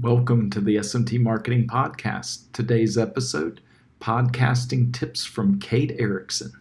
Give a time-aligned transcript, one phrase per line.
[0.00, 2.52] Welcome to the SMT Marketing Podcast.
[2.52, 3.60] Today's episode
[4.00, 6.52] Podcasting Tips from Kate Erickson.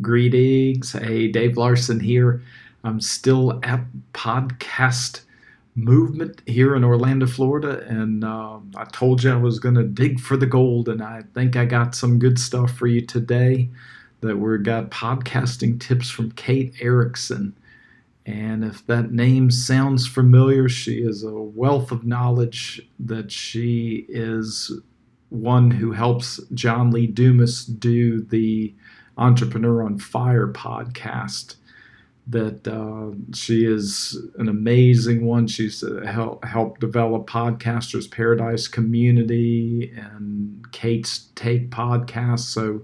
[0.00, 0.92] Greetings.
[0.92, 2.42] Hey, Dave Larson here.
[2.84, 3.84] I'm still at
[4.14, 5.20] podcast
[5.74, 10.20] movement here in Orlando, Florida, and uh, I told you I was going to dig
[10.20, 13.70] for the gold, and I think I got some good stuff for you today.
[14.20, 17.54] That we got podcasting tips from Kate Erickson,
[18.24, 22.80] and if that name sounds familiar, she is a wealth of knowledge.
[22.98, 24.72] That she is
[25.28, 28.72] one who helps John Lee Dumas do the
[29.18, 31.56] Entrepreneur on Fire podcast
[32.26, 35.46] that uh, she is an amazing one.
[35.46, 42.40] She's uh, help, helped develop Podcasters Paradise Community and Kate's Take podcast.
[42.40, 42.82] So,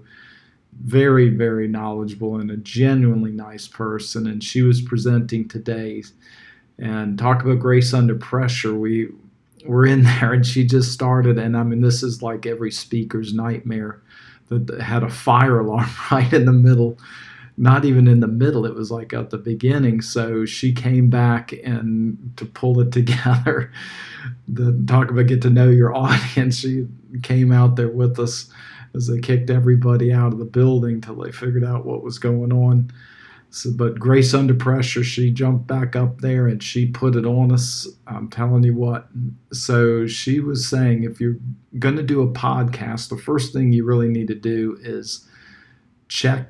[0.83, 4.25] very, very knowledgeable and a genuinely nice person.
[4.27, 6.03] And she was presenting today
[6.79, 8.73] and talk about grace under pressure.
[8.73, 9.09] We
[9.65, 11.37] were in there and she just started.
[11.37, 14.01] And I mean, this is like every speaker's nightmare
[14.49, 16.97] that had a fire alarm right in the middle
[17.57, 20.01] not even in the middle it was like at the beginning.
[20.01, 23.71] So she came back and to pull it together
[24.47, 26.59] the talk about get to know your audience.
[26.59, 26.87] She
[27.23, 28.49] came out there with us
[28.93, 32.51] as they kicked everybody out of the building till they figured out what was going
[32.51, 32.91] on.
[33.53, 37.51] So, but grace under pressure she jumped back up there and she put it on
[37.51, 39.09] us i'm telling you what.
[39.51, 41.35] So she was saying if you're
[41.77, 45.27] going to do a podcast the first thing you really need to do is
[46.07, 46.49] check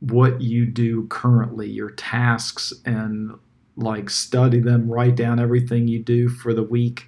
[0.00, 3.32] what you do currently, your tasks, and
[3.76, 7.06] like study them, write down everything you do for the week,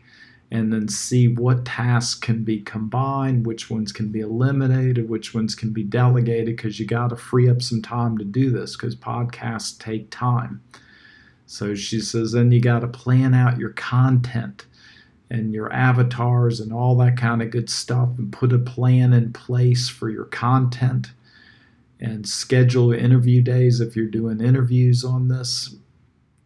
[0.50, 5.55] and then see what tasks can be combined, which ones can be eliminated, which ones
[5.55, 8.97] can be delegated, because you got to free up some time to do this because
[8.97, 10.60] podcasts take time.
[11.47, 14.66] So she says, then you got to plan out your content
[15.31, 19.32] and your avatars and all that kind of good stuff and put a plan in
[19.32, 21.12] place for your content
[22.00, 25.75] and schedule interview days if you're doing interviews on this.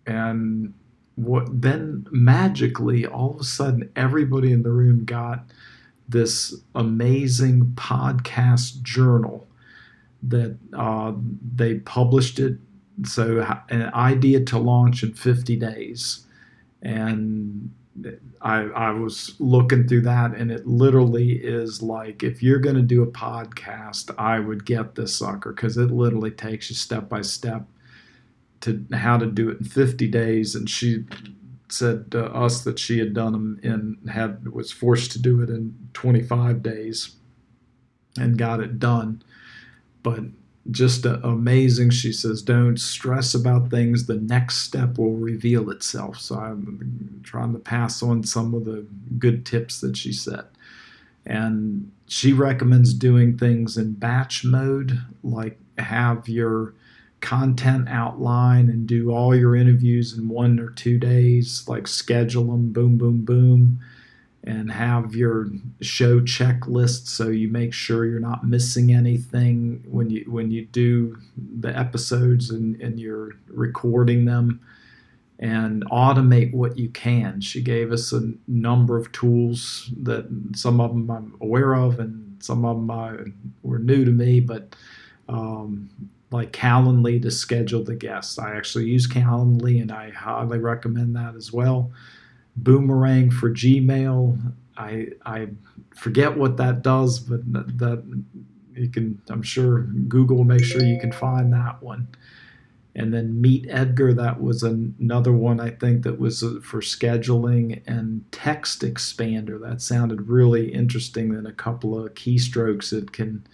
[0.07, 0.75] And
[1.15, 5.45] what then magically all of a sudden everybody in the room got
[6.09, 9.47] this amazing podcast journal
[10.23, 11.13] that uh,
[11.55, 12.59] they published it
[13.05, 13.41] so
[13.71, 16.27] an idea to launch in 50 days
[16.83, 17.71] and
[18.41, 22.83] I, I was looking through that and it literally is like if you're going to
[22.83, 27.23] do a podcast i would get this sucker because it literally takes you step by
[27.23, 27.69] step
[28.65, 30.55] to how to do it in 50 days.
[30.55, 31.05] And she
[31.69, 35.51] said to us that she had done them and had was forced to do it
[35.51, 37.17] in 25 days
[38.19, 39.23] and got it done.
[40.03, 40.21] But
[40.71, 41.91] just amazing.
[41.91, 44.07] She says, Don't stress about things.
[44.07, 46.19] The next step will reveal itself.
[46.19, 48.87] So I'm trying to pass on some of the
[49.19, 50.45] good tips that she said.
[51.27, 56.75] And she recommends doing things in batch mode, like have your
[57.21, 62.73] content outline and do all your interviews in one or two days, like schedule them,
[62.73, 63.81] boom, boom, boom
[64.47, 65.49] and have your
[65.81, 71.17] show checklist so you make sure you're not missing anything when you when you do
[71.61, 74.61] the episodes and, and you're recording them
[75.39, 77.41] and automate what you can.
[77.41, 82.43] She gave us a number of tools that some of them I'm aware of and
[82.43, 83.17] some of them I,
[83.63, 84.77] were new to me, but
[85.29, 85.89] um,
[86.31, 88.39] like Calendly to schedule the guests.
[88.39, 91.91] I actually use Calendly and I highly recommend that as well.
[92.57, 94.53] Boomerang for Gmail.
[94.77, 95.49] I I
[95.95, 98.25] forget what that does, but that, that
[98.75, 99.21] you can.
[99.29, 102.09] I'm sure Google will make sure you can find that one.
[102.97, 107.83] And then Meet Edgar, that was another one I think that was uh, for scheduling
[107.89, 109.61] and text expander.
[109.61, 111.35] That sounded really interesting.
[111.35, 113.45] Then a couple of keystrokes that can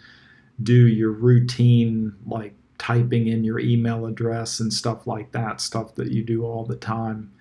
[0.63, 6.11] do your routine like typing in your email address and stuff like that, stuff that
[6.11, 7.33] you do all the time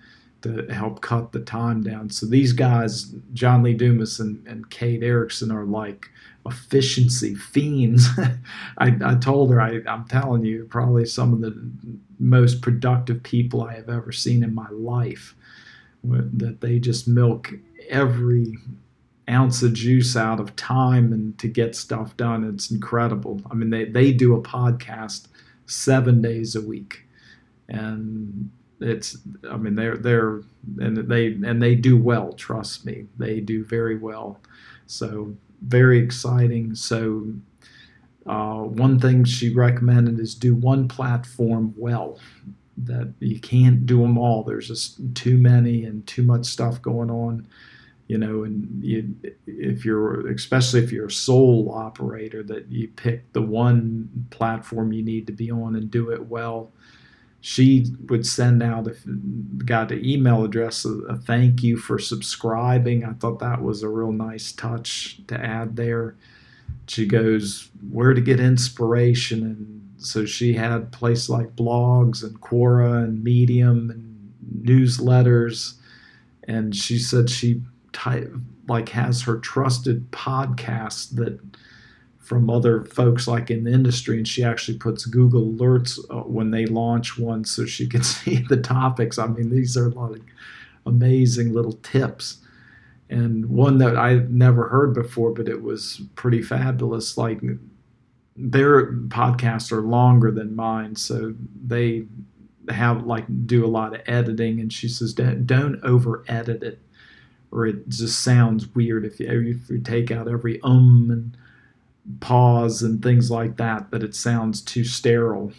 [0.42, 2.10] to help cut the time down.
[2.10, 6.08] So these guys, John Lee Dumas and, and Kate Erickson, are like
[6.46, 8.08] efficiency fiends.
[8.78, 11.54] I, I told her, I, I'm telling you, probably some of the
[12.18, 15.34] most productive people I have ever seen in my life.
[16.02, 17.52] That they just milk
[17.90, 18.56] every
[19.28, 22.42] ounce of juice out of time and to get stuff done.
[22.44, 23.42] It's incredible.
[23.50, 25.26] I mean, they, they do a podcast
[25.66, 27.04] seven days a week.
[27.68, 29.18] And it's
[29.48, 30.42] I mean they're they're
[30.78, 32.32] and they and they do well.
[32.32, 34.40] Trust me, they do very well.
[34.86, 36.74] So very exciting.
[36.74, 37.32] So
[38.26, 42.18] uh, one thing she recommended is do one platform well.
[42.76, 44.42] That you can't do them all.
[44.42, 47.46] There's just too many and too much stuff going on
[48.10, 49.14] you know, and you,
[49.46, 55.00] if you're, especially if you're a sole operator, that you pick the one platform you
[55.00, 56.72] need to be on and do it well.
[57.42, 59.02] She would send out, if
[59.64, 63.04] got the email address, a, a thank you for subscribing.
[63.04, 66.16] I thought that was a real nice touch to add there.
[66.86, 69.42] She goes, where to get inspiration.
[69.42, 75.74] And so she had places like blogs and Quora and Medium and newsletters.
[76.44, 78.32] And she said she type
[78.68, 81.40] like has her trusted podcast that
[82.30, 86.52] from other folks like in the industry and she actually puts google alerts uh, when
[86.52, 89.18] they launch one so she can see the topics.
[89.18, 90.22] I mean these are like
[90.86, 92.38] amazing little tips.
[93.08, 97.18] And one that i never heard before but it was pretty fabulous.
[97.18, 97.40] Like
[98.36, 102.04] their podcasts are longer than mine so they
[102.68, 104.60] have like do a lot of editing.
[104.60, 106.78] And she says don't, don't over edit it
[107.50, 111.36] or it just sounds weird if you, if you take out every um and
[112.20, 115.52] pause and things like that, that it sounds too sterile.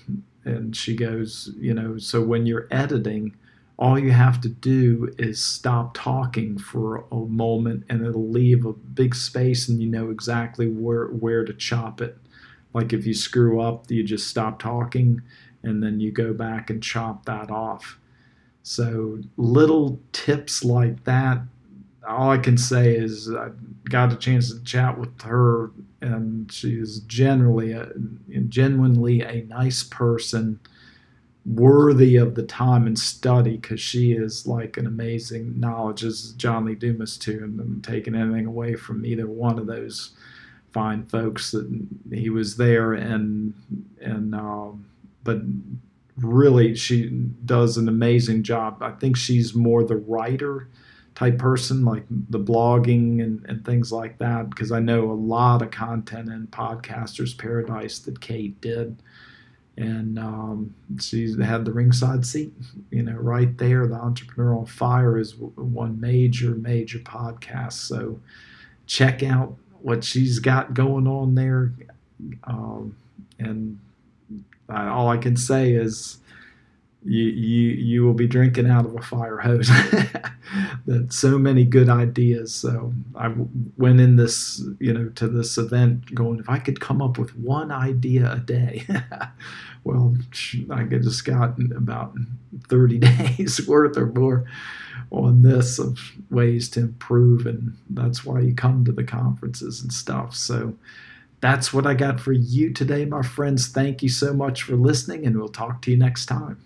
[0.44, 3.36] And she goes, you know, so when you're editing,
[3.78, 8.74] all you have to do is stop talking for a moment and it'll leave a
[8.74, 12.18] big space and you know exactly where where to chop it.
[12.74, 15.22] Like if you screw up, you just stop talking
[15.64, 17.98] and then you go back and chop that off.
[18.64, 21.42] So little tips like that
[22.08, 23.50] all I can say is I
[23.86, 25.72] got a chance to chat with her,
[26.02, 27.92] and she is generally a,
[28.48, 30.60] genuinely a nice person,
[31.46, 36.66] worthy of the time and study because she is like an amazing knowledge as John
[36.66, 40.12] Lee Dumas too, and I'm taking anything away from either one of those
[40.72, 41.70] fine folks that
[42.12, 43.54] he was there and
[44.00, 44.86] and um,
[45.24, 45.42] but
[46.18, 47.10] really she
[47.46, 48.82] does an amazing job.
[48.82, 50.68] I think she's more the writer
[51.16, 55.62] type person, like the blogging and, and things like that, because I know a lot
[55.62, 59.02] of content in Podcasters Paradise that Kate did.
[59.78, 62.54] And um, she had the ringside seat,
[62.92, 63.88] you know, right there.
[63.88, 67.74] The Entrepreneur on Fire is one major, major podcast.
[67.74, 68.20] So
[68.86, 71.74] check out what she's got going on there.
[72.44, 72.96] Um,
[73.40, 73.80] and
[74.70, 76.20] I, all I can say is
[77.04, 79.70] you you you will be drinking out of a fire hose.
[80.86, 82.54] that so many good ideas.
[82.54, 83.34] So I
[83.78, 87.36] went in this you know to this event going if I could come up with
[87.38, 88.86] one idea a day.
[89.84, 90.16] well,
[90.70, 92.16] I could just got about
[92.70, 92.98] 30
[93.38, 94.46] days worth or more
[95.12, 96.00] on this of
[96.30, 100.36] ways to improve and that's why you come to the conferences and stuff.
[100.36, 100.76] So
[101.42, 103.68] that's what I got for you today, my friends.
[103.68, 106.64] Thank you so much for listening, and we'll talk to you next time.